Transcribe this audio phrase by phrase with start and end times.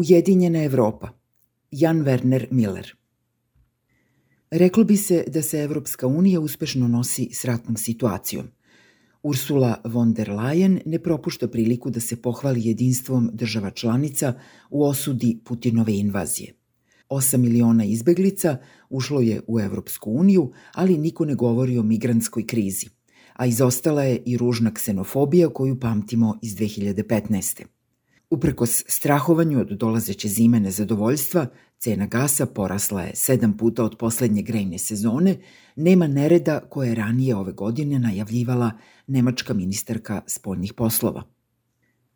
[0.00, 1.08] Ujedinjena Evropa.
[1.70, 2.96] Jan Werner Miller.
[4.50, 8.46] Reklo bi se da se Evropska unija uspešno nosi s ratnom situacijom.
[9.22, 14.34] Ursula von der Leyen ne propušta priliku da se pohvali jedinstvom država članica
[14.70, 16.54] u osudi Putinove invazije.
[17.08, 18.56] 8 miliona izbeglica
[18.90, 22.88] ušlo je u Evropsku uniju, ali niko ne govori o migrantskoj krizi,
[23.32, 27.79] a izostala je i ružna ksenofobija koju pamtimo iz 2015.
[28.30, 31.46] Uprkos strahovanju od dolazeće zime nezadovoljstva,
[31.78, 35.36] cena gasa porasla je sedam puta od poslednje grejne sezone,
[35.76, 38.70] nema nereda koje je ranije ove godine najavljivala
[39.06, 41.22] nemačka ministarka spoljnih poslova.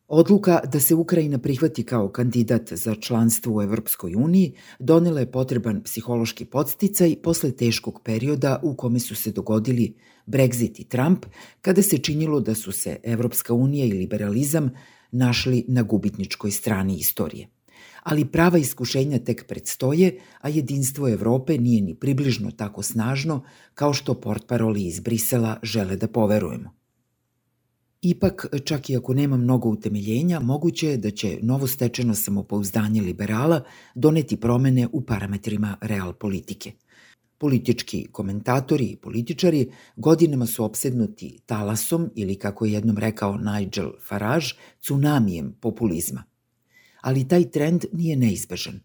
[0.09, 5.83] Odluka da se Ukrajina prihvati kao kandidat za članstvo u Evropskoj uniji donela je potreban
[5.83, 9.95] psihološki podsticaj posle teškog perioda u kome su se dogodili
[10.27, 11.27] Brexit i Trump,
[11.61, 14.71] kada se činilo da su se Evropska unija i liberalizam
[15.15, 17.49] našli na gubitničkoj strani istorije.
[18.03, 23.43] Ali prava iskušenja tek predstoje, a jedinstvo Evrope nije ni približno tako snažno
[23.75, 26.71] kao što portparoli iz Brisela žele da poverujemo.
[28.03, 33.63] Ipak, čak i ako nema mnogo utemeljenja, moguće je da će novostečeno samopouzdanje liberala
[33.95, 36.73] doneti promene u parametrima real politike–
[37.39, 44.47] Politički komentatori i političari godinama su opsednuti talasom ili, kako je jednom rekao Nigel Farage,
[44.81, 46.25] tsunamijem populizma.
[47.01, 48.81] Ali taj trend nije neizbežan.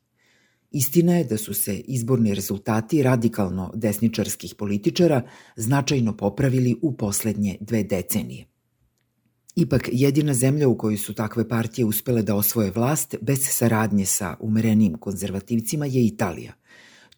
[0.72, 5.22] Istina je da su se izborni rezultati radikalno desničarskih političara
[5.56, 8.45] značajno popravili u poslednje dve decenije.
[9.56, 14.36] Ipak, jedina zemlja u kojoj su takve partije uspele da osvoje vlast bez saradnje sa
[14.39, 16.53] umerenim konzervativcima je Italija–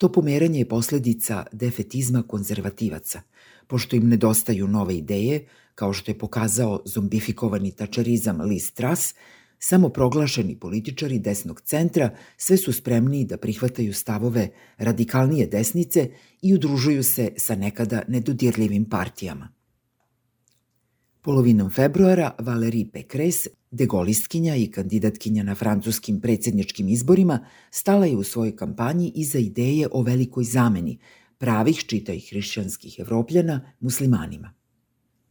[0.01, 3.21] To pomeranje je posledica defetizma konzervativaca,
[3.67, 9.13] pošto im nedostaju nove ideje, kao što je pokazao zombifikovani tačarizam Liz Truss,
[9.59, 16.09] samo proglašeni političari desnog centra sve su spremni da prihvataju stavove radikalnije desnice
[16.41, 19.49] i udružuju se sa nekada nedodirljivim partijama.
[21.21, 27.39] Polovinom februara Valérie Pécresse, degolistkinja i kandidatkinja na francuskim predsedničkim izborima,
[27.71, 30.97] stala je u svojoj kampanji iza ideje o velikoj zameni
[31.37, 34.53] pravih, čita i hrišćanskih evropljana, muslimanima.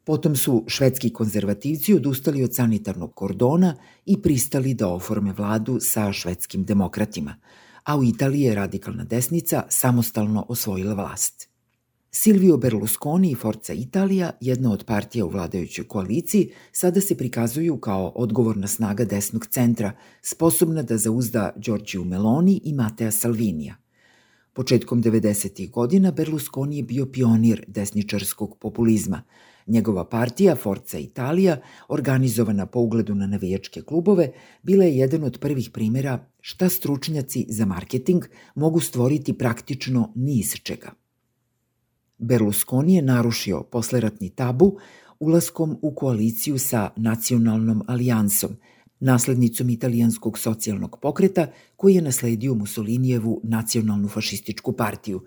[0.05, 6.65] Potom su švedski konzervativci odustali od sanitarnog kordona i pristali da oforme vladu sa švedskim
[6.65, 7.37] demokratima,
[7.85, 11.50] a u Italiji je radikalna desnica samostalno osvojila vlast.
[12.13, 18.13] Silvio Berlusconi i Forza Italija, jedna od partija u vladajućoj koaliciji, sada se prikazuju kao
[18.15, 23.77] odgovorna snaga desnog centra, sposobna da zauzda Giorgiju Meloni i Matea Salvinija.
[24.53, 25.71] Početkom 90.
[25.71, 29.23] godina Berlusconi je bio pionir desničarskog populizma.
[29.67, 34.33] Njegova partija Forza Italija, organizovana po ugledu na navijačke klubove,
[34.63, 40.55] bila je jedan od prvih primera šta stručnjaci za marketing mogu stvoriti praktično ni iz
[40.63, 41.00] čega.
[42.21, 44.77] Berlusconi je narušio posleratni tabu
[45.21, 48.51] ulaskom u koaliciju sa Nacionalnom alijansom,
[49.01, 55.25] naslednicom italijanskog socijalnog pokreta koji je nasledio Mussolinijevu nacionalnu fašističku partiju.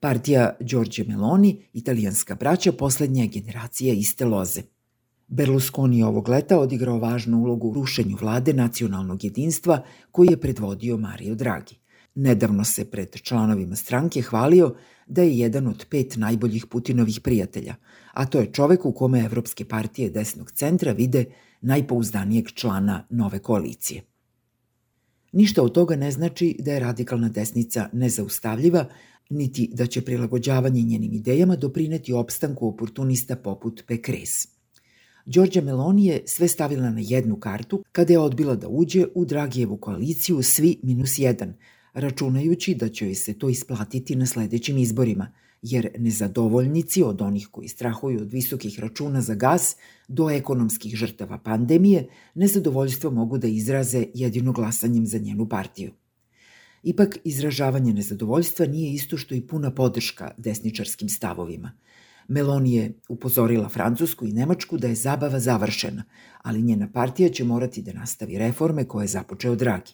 [0.00, 4.62] Partija Đorđe Meloni, italijanska braća, poslednja generacija iste loze.
[5.28, 10.96] Berlusconi je ovog leta odigrao važnu ulogu u rušenju vlade nacionalnog jedinstva koji je predvodio
[10.96, 11.81] Mario Draghi.
[12.14, 14.74] Nedavno se pred članovima stranke hvalio
[15.06, 17.74] da je jedan od pet najboljih Putinovih prijatelja,
[18.12, 21.24] a to je čovek u kome Evropske partije desnog centra vide
[21.60, 24.02] najpouzdanijeg člana nove koalicije.
[25.32, 28.86] Ništa od toga ne znači da je radikalna desnica nezaustavljiva,
[29.30, 34.48] niti da će prilagođavanje njenim idejama doprineti opstanku oportunista poput Pekres.
[35.26, 39.76] Đorđa Meloni je sve stavila na jednu kartu kada je odbila da uđe u Dragijevu
[39.76, 41.54] koaliciju svi minus jedan,
[41.94, 45.32] računajući da će joj se to isplatiti na sledećim izborima,
[45.62, 49.76] jer nezadovoljnici od onih koji strahuju od visokih računa za gas
[50.08, 55.92] do ekonomskih žrtava pandemije, nezadovoljstvo mogu da izraze jedino glasanjem za njenu partiju.
[56.82, 61.72] Ipak, izražavanje nezadovoljstva nije isto što i puna podrška desničarskim stavovima.
[62.28, 66.04] Meloni je upozorila Francusku i Nemačku da je zabava završena,
[66.42, 69.92] ali njena partija će morati da nastavi reforme koje je započeo Dragi.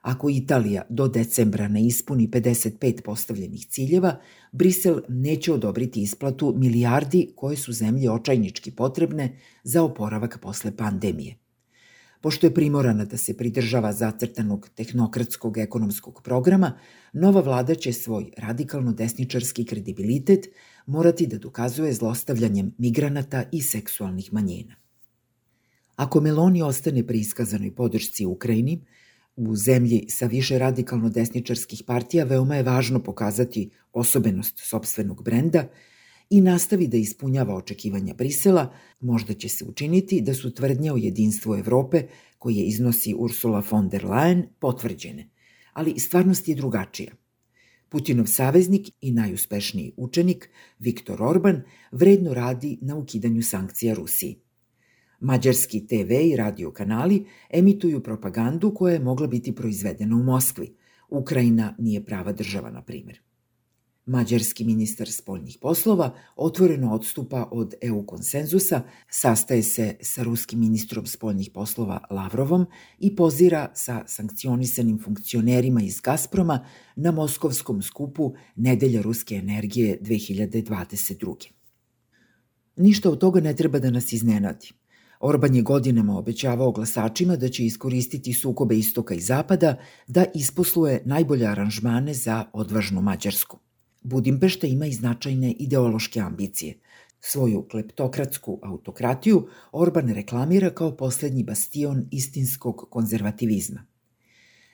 [0.00, 4.20] Ako Italija do decembra ne ispuni 55 postavljenih ciljeva,
[4.52, 11.36] Brisel neće odobriti isplatu milijardi koje su zemlji očajnički potrebne za oporavak posle pandemije.
[12.20, 16.78] Pošto je primorana da se pridržava zacrtanog tehnokratskog ekonomskog programa,
[17.12, 20.46] nova vlada će svoj radikalno desničarski kredibilitet
[20.86, 24.74] morati da dokazuje zlostavljanjem migranata i seksualnih manjina.
[25.96, 28.84] Ako Meloni ostane pri iskazanoj podršci Ukrajini,
[29.48, 35.68] U zemlji sa više radikalno desničarskih partija veoma je važno pokazati osobenost sobstvenog brenda
[36.30, 41.54] i nastavi da ispunjava očekivanja Brisela, možda će se učiniti da su tvrdnje o jedinstvu
[41.54, 42.02] Evrope,
[42.38, 45.28] koje iznosi Ursula von der Leyen, potvrđene.
[45.72, 47.12] Ali stvarnost je drugačija.
[47.88, 54.40] Putinov saveznik i najuspešniji učenik, Viktor Orban, vredno radi na ukidanju sankcija Rusiji.
[55.20, 60.76] Mađarski TV i radio kanali emituju propagandu koja je mogla biti proizvedena u Moskvi.
[61.08, 63.20] Ukrajina nije prava država, na primjer.
[64.06, 71.50] Mađarski ministar spoljnih poslova otvoreno odstupa od EU konsenzusa, sastaje se sa ruskim ministrom spoljnih
[71.54, 72.66] poslova Lavrovom
[72.98, 81.50] i pozira sa sankcionisanim funkcionerima iz Gazproma na moskovskom skupu Nedelja ruske energije 2022.
[82.76, 84.79] Ništa od toga ne treba da nas iznenadi.
[85.20, 89.76] Orban je godinama obećavao glasačima da će iskoristiti sukobe istoka i zapada
[90.06, 93.58] da isposluje najbolje aranžmane za odvažnu Mađarsku.
[94.02, 96.78] Budimpešta ima i značajne ideološke ambicije.
[97.20, 103.86] Svoju kleptokratsku autokratiju Orban reklamira kao poslednji bastion istinskog konzervativizma.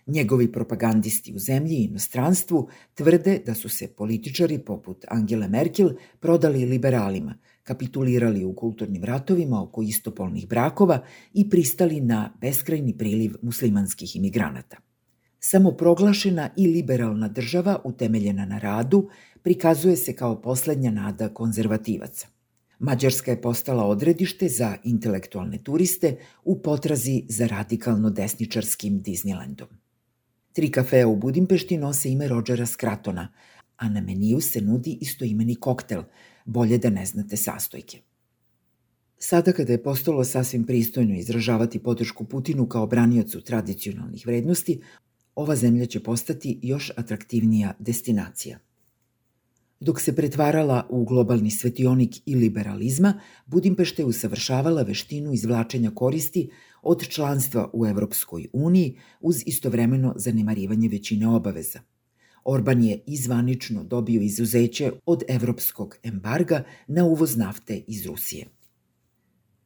[0.06, 5.90] Njegovi propagandisti u zemlji i inostranstvu tvrde da su se političari poput Angela Merkel
[6.20, 7.34] prodali liberalima,
[7.66, 11.00] kapitulirali u kulturnim ratovima oko istopolnih brakova
[11.34, 14.76] i pristali na beskrajni priliv muslimanskih imigranata.
[15.40, 19.08] Samoproglašena i liberalna država, utemeljena na radu,
[19.42, 22.28] prikazuje se kao poslednja nada konzervativaca.
[22.78, 29.66] Mađarska je postala odredište za intelektualne turiste u potrazi za radikalno desničarskim Disneylandom.
[30.52, 33.28] Tri kafea u Budimpešti nose ime Rodžera Skratona,
[33.76, 36.02] a na meniju se nudi istoimeni koktel,
[36.46, 38.00] bolje da ne znate sastojke.
[39.18, 44.80] Sada kada je postalo sasvim pristojno izražavati podršku Putinu kao braniocu tradicionalnih vrednosti,
[45.34, 48.58] ova zemlja će postati još atraktivnija destinacija.
[49.80, 56.50] Dok se pretvarala u globalni svetionik i liberalizma, Budimpešta je usavršavala veštinu izvlačenja koristi
[56.82, 61.80] od članstva u Evropskoj uniji uz istovremeno zanemarivanje većine obaveza.
[62.48, 68.46] Orban je izvanično dobio izuzeće od evropskog embarga na uvoz nafte iz Rusije.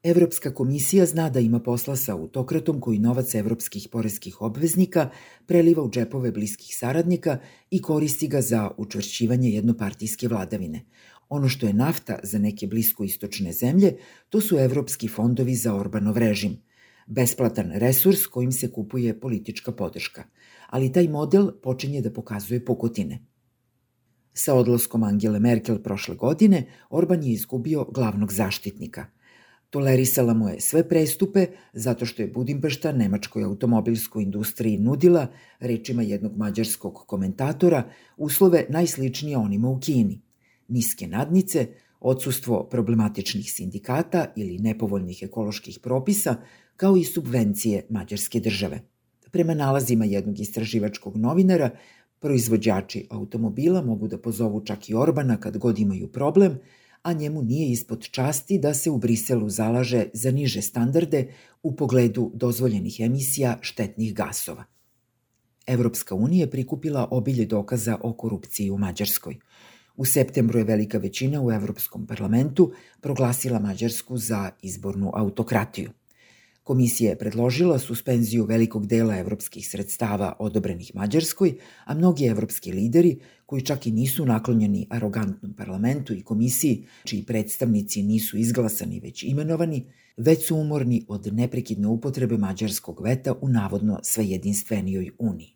[0.03, 5.11] Evropska komisija zna da ima posla sa autokratom koji novac evropskih poreskih obveznika
[5.47, 7.39] preliva u džepove bliskih saradnika
[7.71, 10.85] i koristi ga za učvršćivanje jednopartijske vladavine.
[11.29, 13.97] Ono što je nafta za neke bliskoistočne zemlje,
[14.29, 16.57] to su evropski fondovi za Orbanov režim.
[17.11, 20.25] Besplatan resurs kojim se kupuje politička podrška.
[20.71, 23.19] Ali taj model počinje da pokazuje pokotine.
[24.33, 29.07] Sa odlaskom Angele Merkel prošle godine, Orban je izgubio glavnog zaštitnika–
[29.71, 35.27] Tolerisala mu je sve prestupe zato što je Budimpešta nemačkoj automobilskoj industriji nudila,
[35.61, 40.21] rečima jednog mađarskog komentatora, uslove najsličnije onima u Kini.
[40.69, 41.67] Niske nadnice,
[42.01, 46.37] odsustvo problematičnih sindikata ili nepovoljnih ekoloških propisa,
[46.81, 48.81] kao i subvencije mađarske države.
[49.31, 51.71] Prema nalazima jednog istraživačkog novinara,
[52.19, 56.59] proizvođači automobila mogu da pozovu čak i Orbana kad god imaju problem–
[57.03, 61.33] a njemu nije ispod časti da se u Briselu zalaže za niže standarde
[61.63, 64.65] u pogledu dozvoljenih emisija štetnih gasova.
[65.67, 69.39] Evropska unija prikupila obilje dokaza o korupciji u Mađarskoj.
[69.97, 75.91] U septembru je velika većina u Evropskom parlamentu proglasila Mađarsku za izbornu autokratiju.
[76.63, 83.63] Komisija je predložila suspenziju velikog dela evropskih sredstava odobrenih Mađarskoj, a mnogi evropski lideri, koji
[83.63, 89.87] čak i nisu naklonjeni arogantnom parlamentu i komisiji, čiji predstavnici nisu izglasani već imenovani,
[90.17, 95.55] već su umorni od neprekidne upotrebe mađarskog veta u navodno svejedinstvenijoj uniji.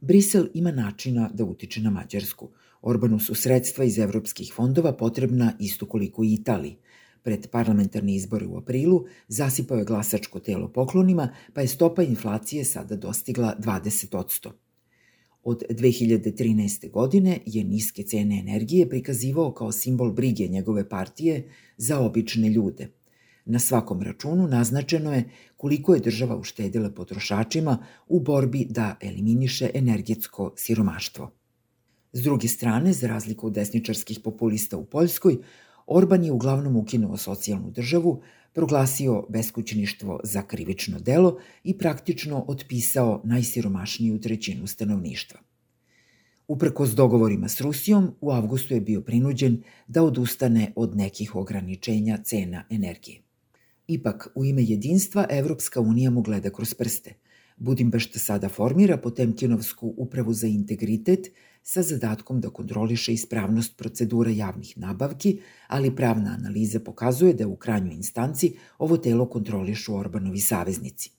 [0.00, 2.50] Brisel ima načina da utiče na Mađarsku.
[2.82, 6.76] Orbanu su sredstva iz evropskih fondova potrebna isto koliko i Italiji,
[7.26, 12.96] Pred parlamentarni izbore u aprilu zasipao je glasačko telo poklonima, pa je stopa inflacije sada
[12.96, 14.50] dostigla 20%.
[15.42, 16.90] Od 2013.
[16.90, 22.88] godine je niske cene energije prikazivao kao simbol brige njegove partije za obične ljude.
[23.44, 25.24] Na svakom računu naznačeno je
[25.56, 27.78] koliko je država uštedila potrošačima
[28.08, 31.30] u borbi da eliminiše energetsko siromaštvo.
[32.12, 35.38] S druge strane, za razliku od desničarskih populista u Poljskoj,
[35.86, 44.20] Orban je uglavnom ukinuo socijalnu državu, proglasio beskućništvo za krivično delo i praktično otpisao najsiromašniju
[44.20, 45.40] trećinu stanovništva.
[46.48, 52.18] Uprko s dogovorima s Rusijom, u avgustu je bio prinuđen da odustane od nekih ograničenja
[52.24, 53.22] cena energije.
[53.88, 57.14] Ipak, u ime jedinstva, Evropska unija mu gleda kroz prste.
[57.56, 61.26] Budimpešta sada formira Potemkinovsku upravu za integritet
[61.68, 67.94] sa zadatkom da kontroliše ispravnost procedura javnih nabavki, ali pravna analiza pokazuje da u krajnjoj
[67.94, 71.10] instanci ovo telo kontrolišu Orbanovi saveznici.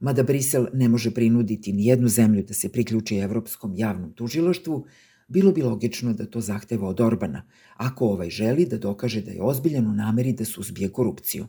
[0.00, 4.84] Mada Brisel ne može prinuditi ni jednu zemlju da se priključi Evropskom javnom tužiloštvu,
[5.28, 7.44] bilo bi logično da to zahteva od Orbana,
[7.76, 11.46] ako ovaj želi da dokaže da je ozbiljan u nameri da suzbije korupciju.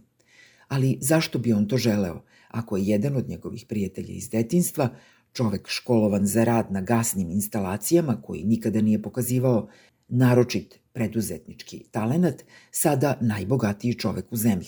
[0.67, 4.89] Ali zašto bi on to želeo, ako je jedan od njegovih prijatelja iz detinstva,
[5.33, 9.67] čovek školovan za rad na gasnim instalacijama koji nikada nije pokazivao
[10.07, 14.67] naročit preduzetnički talenat, sada najbogatiji čovek u zemlji.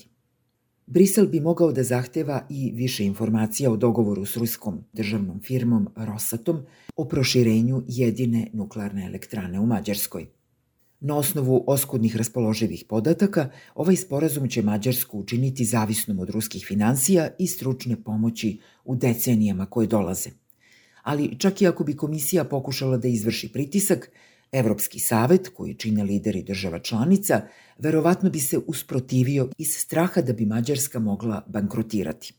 [0.85, 6.61] Brisel bi mogao da zahteva i više informacija o dogovoru s ruskom državnom firmom Rosatom
[6.95, 10.27] o proširenju jedine nuklearne elektrane u Mađarskoj.
[10.99, 17.47] Na osnovu oskudnih raspoloživih podataka, ovaj sporazum će Mađarsku učiniti zavisnom od ruskih financija i
[17.47, 20.29] stručne pomoći u decenijama koje dolaze.
[21.03, 24.11] Ali čak i ako bi komisija pokušala da izvrši pritisak,
[24.51, 27.41] Evropski savet, koji čine lideri država članica,
[27.77, 32.33] verovatno bi se usprotivio iz straha da bi Mađarska mogla bankrotirati.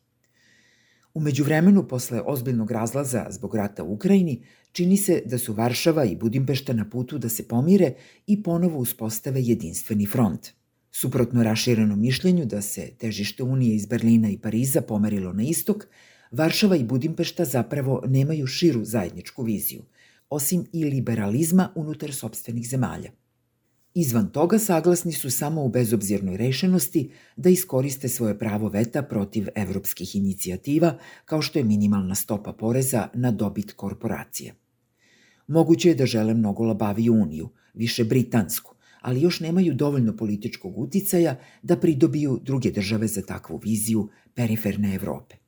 [1.15, 4.43] Umeđu vremenu, posle ozbiljnog razlaza zbog rata u Ukrajini,
[4.73, 7.95] čini se da su Varšava i Budimpešta na putu da se pomire
[8.27, 10.49] i ponovo uspostave jedinstveni front.
[10.91, 15.87] Suprotno raširenom mišljenju da se težište Unije iz Berlina i Pariza pomerilo na istok,
[16.33, 19.83] Varšava i Budimpešta zapravo nemaju širu zajedničku viziju,
[20.31, 23.11] osim i liberalizma unutar sobstvenih zemalja.
[23.95, 30.17] Izvan toga saglasni su samo u bezobzirnoj rešenosti da iskoriste svoje pravo veta protiv evropskih
[30.17, 34.55] inicijativa, kao što je minimalna stopa poreza na dobit korporacije.
[35.47, 41.37] Moguće je da žele mnogo labaviju uniju, više britansku, ali još nemaju dovoljno političkog uticaja
[41.63, 45.42] da pridobiju druge države za takvu viziju periferne Evrope.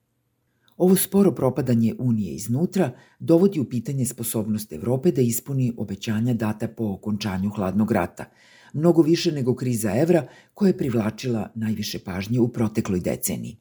[0.77, 6.85] Ovo sporo propadanje Unije iznutra dovodi u pitanje sposobnost Evrope da ispuni obećanja data po
[6.85, 8.25] okončanju hladnog rata,
[8.73, 13.57] mnogo više nego kriza evra koja je privlačila najviše pažnje u protekloj deceniji.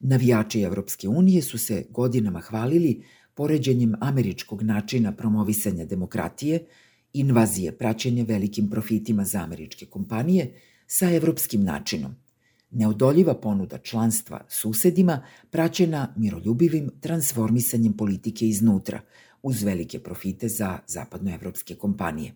[0.00, 3.02] Navijači Evropske unije su se godinama hvalili
[3.34, 6.66] poređenjem američkog načina promovisanja demokratije,
[7.12, 12.14] invazije praćenja velikim profitima za američke kompanije sa evropskim načinom,
[12.74, 19.00] neodoljiva ponuda članstva susedima praćena miroljubivim transformisanjem politike iznutra,
[19.42, 22.34] uz velike profite za zapadnoevropske kompanije.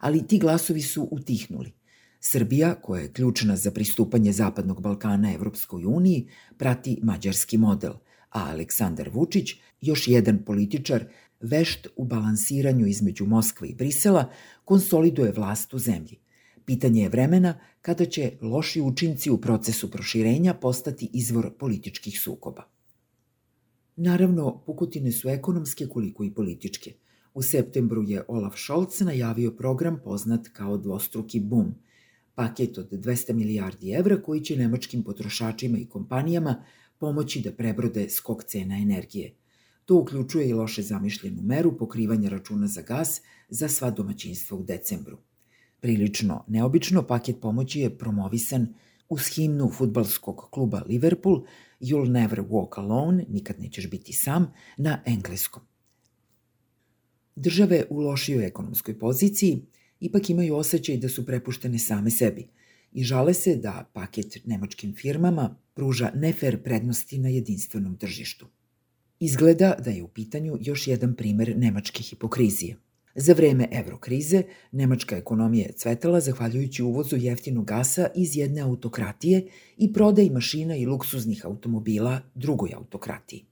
[0.00, 1.72] Ali ti glasovi su utihnuli.
[2.20, 7.92] Srbija, koja je ključna za pristupanje Zapadnog Balkana Evropskoj uniji, prati mađarski model,
[8.30, 11.04] a Aleksandar Vučić, još jedan političar,
[11.40, 14.30] vešt u balansiranju između Moskve i Brisela,
[14.64, 16.18] konsoliduje vlast u zemlji.
[16.66, 22.62] Pitanje je vremena kada će loši učinci u procesu proširenja postati izvor političkih sukoba.
[23.96, 26.92] Naravno, pukotine su ekonomske koliko i političke.
[27.34, 31.74] U septembru je Olaf Scholz najavio program poznat kao dvostruki bum,
[32.34, 36.64] paket od 200 milijardi evra koji će nemačkim potrošačima i kompanijama
[36.98, 39.34] pomoći da prebrode skok cena energije.
[39.84, 45.18] To uključuje i loše zamišljenu meru pokrivanja računa za gas za sva domaćinstva u decembru.
[45.86, 48.74] Prilično neobično paket pomoći je promovisan
[49.08, 51.44] uz himnu futbalskog kluba Liverpool
[51.80, 55.62] You'll never walk alone, nikad nećeš biti sam, na engleskom.
[57.36, 59.62] Države u lošijoj ekonomskoj poziciji
[60.00, 62.48] ipak imaju osjećaj da su prepuštene same sebi
[62.92, 68.46] i žale se da paket nemačkim firmama pruža nefer prednosti na jedinstvenom tržištu.
[69.20, 72.76] Izgleda da je u pitanju još jedan primer nemačke hipokrizije–
[73.18, 74.42] Za vreme evrokrize,
[74.72, 79.46] nemačka ekonomija je cvetala zahvaljujući uvozu jeftinog gasa iz jedne autokratije
[79.76, 83.44] i prodaj mašina i luksuznih automobila drugoj autokratiji.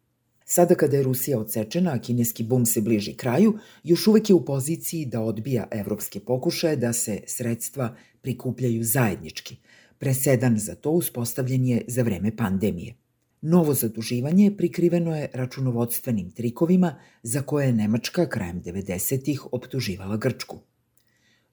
[0.44, 4.44] Sada kada je Rusija odsečena, a kineski bum se bliži kraju, još uvek je u
[4.44, 9.56] poziciji da odbija evropske pokušaje da se sredstva prikupljaju zajednički.
[9.98, 13.03] Presedan za to uspostavljen je za vreme pandemije.
[13.46, 20.58] Novo zaduživanje prikriveno je računovodstvenim trikovima za koje je Nemačka krajem 90-ih optuživala Grčku.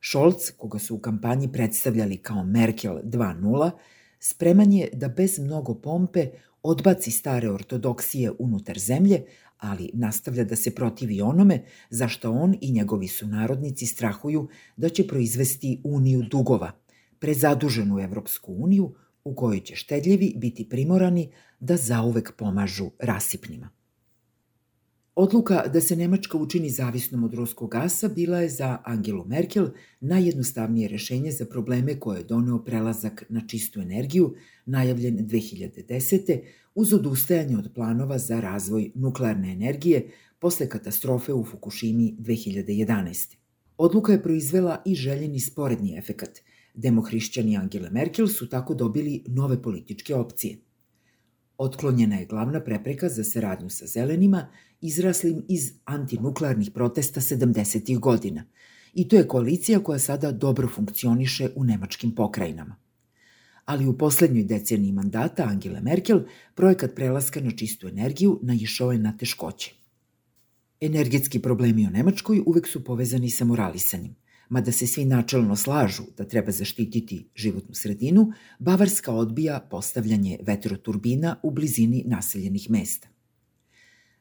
[0.01, 3.71] Scholz, koga su u kampanji predstavljali kao Merkel 2.0,
[4.19, 6.27] spreman je da bez mnogo pompe
[6.63, 9.23] odbaci stare ortodoksije unutar zemlje,
[9.57, 15.81] ali nastavlja da se protivi onome zašto on i njegovi sunarodnici strahuju da će proizvesti
[15.83, 16.71] uniju dugova,
[17.19, 18.93] prezaduženu Evropsku uniju
[19.23, 23.69] u kojoj će štedljivi biti primorani da zauvek pomažu rasipnima.
[25.15, 30.87] Odluka da se Nemačka učini zavisnom od ruskog gasa bila je za Angelu Merkel najjednostavnije
[30.87, 34.35] rešenje za probleme koje je doneo prelazak na čistu energiju,
[34.65, 36.39] najavljen 2010.
[36.75, 40.07] uz odustajanje od planova za razvoj nuklearne energije
[40.39, 43.35] posle katastrofe u Fukushimi 2011.
[43.77, 46.39] Odluka je proizvela i željeni sporedni efekat.
[46.73, 50.57] Demohrišćani Angela Merkel su tako dobili nove političke opcije.
[51.57, 54.47] Otklonjena je glavna prepreka za saradnju sa zelenima,
[54.81, 57.99] izraslim iz antinuklearnih protesta 70.
[57.99, 58.43] godina.
[58.93, 62.75] I to je koalicija koja sada dobro funkcioniše u nemačkim pokrajinama.
[63.65, 66.19] Ali u poslednjoj deceniji mandata Angela Merkel
[66.55, 69.73] projekat prelaska na čistu energiju naišao je na teškoće.
[70.81, 74.15] Energetski problemi u Nemačkoj uvek su povezani sa moralisanjem.
[74.51, 81.51] Mada se svi načelno slažu da treba zaštititi životnu sredinu, Bavarska odbija postavljanje vetroturbina u
[81.51, 83.07] blizini naseljenih mesta.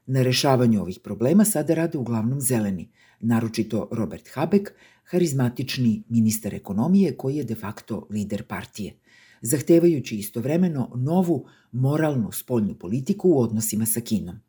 [0.07, 2.89] Na rešavanju ovih problema sada rade uglavnom zeleni,
[3.21, 4.71] naročito Robert Habeck,
[5.05, 8.95] harizmatični ministar ekonomije koji je de facto lider partije,
[9.43, 14.41] zahtevajući istovremeno novu moralnu spoljnu politiku u odnosima sa Kinom.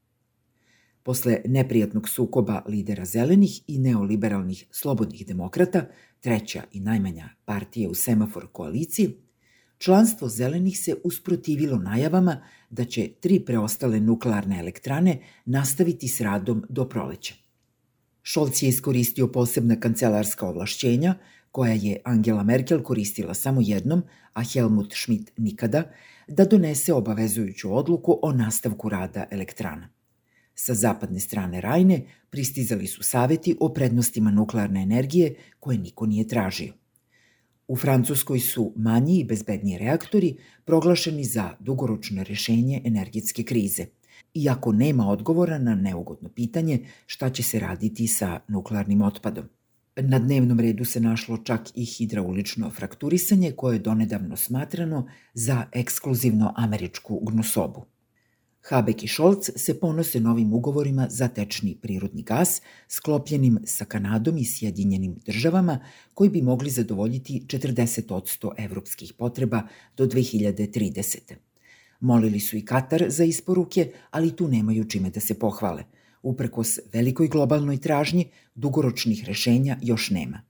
[1.03, 5.85] Posle neprijatnog sukoba lidera zelenih i neoliberalnih slobodnih demokrata,
[6.19, 9.17] treća i najmanja partija u semafor koaliciji,
[9.77, 16.89] članstvo zelenih se usprotivilo najavama da će tri preostale nuklearne elektrane nastaviti s radom do
[16.89, 17.33] proleća.
[18.23, 21.15] Šolc je iskoristio posebna kancelarska ovlašćenja,
[21.51, 24.03] koja je Angela Merkel koristila samo jednom,
[24.33, 25.83] a Helmut Schmidt nikada,
[26.27, 29.89] da donese obavezujuću odluku o nastavku rada elektrana.
[30.55, 36.73] Sa zapadne strane Rajne pristizali su saveti o prednostima nuklearne energije koje niko nije tražio.
[37.67, 43.85] U Francuskoj su manji i bezbedniji reaktori proglašeni za dugoročno rešenje energetske krize,
[44.33, 49.45] iako nema odgovora na neugodno pitanje šta će se raditi sa nuklearnim otpadom.
[49.95, 56.53] Na dnevnom redu se našlo čak i hidraulično frakturisanje koje je donedavno smatrano za ekskluzivno
[56.57, 57.85] američku gnusobu.
[58.61, 64.45] Habek i Scholz se ponose novim ugovorima za tečni prirodni gas sklopljenim sa Kanadom i
[64.45, 65.79] Sjedinjenim državama
[66.13, 69.61] koji bi mogli zadovoljiti 40% evropskih potreba
[69.97, 71.17] do 2030.
[71.99, 75.83] Molili su i Katar za isporuke, ali tu nemaju čime da se pohvale.
[76.23, 80.41] Uprkos velikoj globalnoj tražnji, dugoročnih rešenja još nema.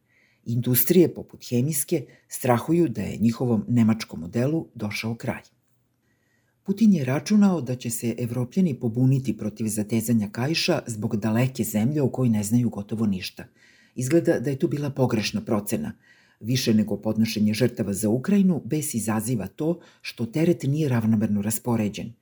[0.46, 5.61] Industrije poput hemijske strahuju da je njihovom nemačkom modelu došao kraj.
[6.64, 12.10] Putin je računao da će se evropljani pobuniti protiv zatezanja kajša zbog daleke zemlje o
[12.10, 13.46] kojoj ne znaju gotovo ništa.
[13.96, 15.94] Izgleda da je tu bila pogrešna procena.
[16.40, 22.14] Više nego podnošenje žrtava za Ukrajinu, bes izaziva to što teret nije ravnomerno raspoređen.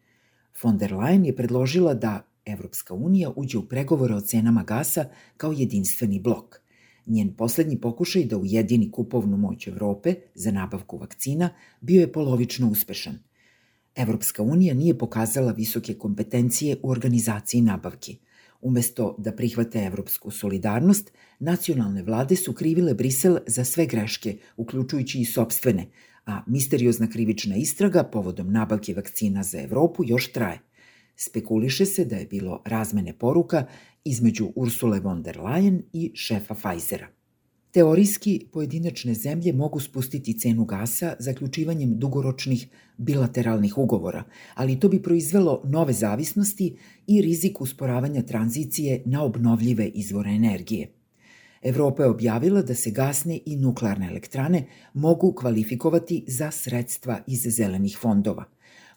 [0.63, 5.05] Von der Leyen je predložila da Evropska unija uđe u pregovore o cenama gasa
[5.37, 6.61] kao jedinstveni blok.
[7.05, 11.49] Njen poslednji pokušaj da ujedini kupovnu moć Evrope za nabavku vakcina
[11.81, 13.19] bio je polovično uspešan–
[13.99, 18.17] Evropska unija nije pokazala visoke kompetencije u organizaciji nabavki.
[18.61, 25.25] Umesto da prihvate evropsku solidarnost, nacionalne vlade su krivile Brisel za sve greške, uključujući i
[25.25, 25.85] sobstvene,
[26.25, 30.59] a misteriozna krivična istraga povodom nabavke vakcina za Evropu još traje.
[31.15, 33.65] Spekuliše se da je bilo razmene poruka
[34.03, 37.18] između Ursule von der Leyen i šefa Pfizera.
[37.71, 44.23] Teorijski, pojedinačne zemlje mogu spustiti cenu gasa zaključivanjem dugoročnih bilateralnih ugovora,
[44.55, 46.75] ali to bi proizvelo nove zavisnosti
[47.07, 50.87] i rizik usporavanja tranzicije na obnovljive izvore energije.
[51.61, 57.97] Evropa je objavila da se gasne i nuklearne elektrane mogu kvalifikovati za sredstva iz zelenih
[58.01, 58.45] fondova.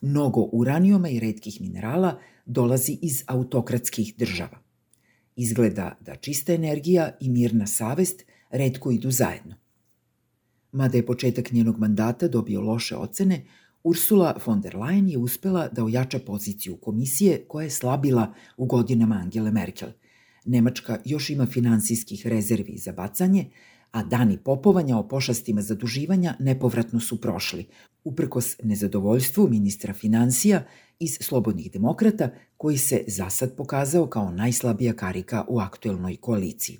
[0.00, 4.58] Mnogo uranijuma i redkih minerala dolazi iz autokratskih država.
[5.36, 9.54] Izgleda da čista energija i mirna savest– redko idu zajedno.
[10.72, 13.44] Mada je početak njenog mandata dobio loše ocene,
[13.84, 19.14] Ursula von der Leyen je uspela da ojača poziciju komisije koja je slabila u godinama
[19.14, 19.88] Angele Merkel.
[20.44, 23.50] Nemačka još ima finansijskih rezervi za bacanje,
[23.90, 27.66] a dani popovanja o pošastima zaduživanja nepovratno su prošli,
[28.04, 30.64] uprkos nezadovoljstvu ministra financija
[30.98, 36.78] iz Slobodnih demokrata, koji se zasad pokazao kao najslabija karika u aktuelnoj koaliciji.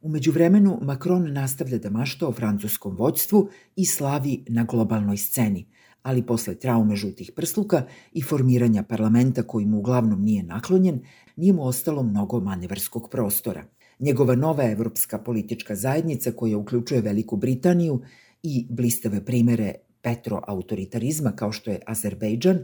[0.00, 5.66] Umeđu vremenu, Macron nastavlja da mašta o francuskom vođstvu i slavi na globalnoj sceni,
[6.02, 7.82] ali posle traume žutih prsluka
[8.12, 11.00] i formiranja parlamenta koji mu uglavnom nije naklonjen,
[11.36, 13.64] nije mu ostalo mnogo manevarskog prostora.
[13.98, 18.00] Njegova nova evropska politička zajednica koja uključuje Veliku Britaniju
[18.42, 22.58] i blistave primere petroautoritarizma kao što je Azerbejdžan,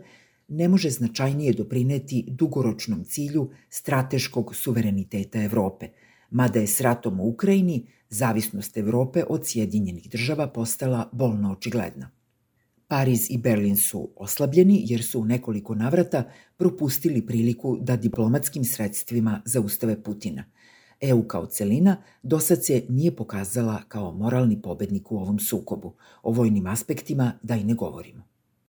[0.48, 5.88] ne može značajnije doprineti dugoročnom cilju strateškog suvereniteta Evrope,
[6.32, 12.10] mada je s ratom u Ukrajini zavisnost Evrope od Sjedinjenih država postala bolno očigledna.
[12.88, 16.24] Pariz i Berlin su oslabljeni jer su u nekoliko navrata
[16.56, 20.44] propustili priliku da diplomatskim sredstvima zaustave Putina.
[21.00, 25.94] EU kao celina do sad se nije pokazala kao moralni pobednik u ovom sukobu.
[26.22, 28.31] O vojnim aspektima da i ne govorimo.